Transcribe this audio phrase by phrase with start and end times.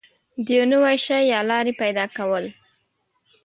[0.45, 2.45] د یو نوي شي یا لارې پیدا کول